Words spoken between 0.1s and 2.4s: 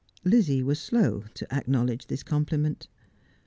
Lizzie was slow to acknowledge this